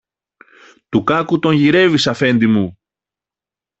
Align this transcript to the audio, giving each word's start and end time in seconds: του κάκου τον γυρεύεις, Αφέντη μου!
του 0.89 1.03
κάκου 1.03 1.39
τον 1.39 1.53
γυρεύεις, 1.55 2.07
Αφέντη 2.07 2.47
μου! 2.47 2.77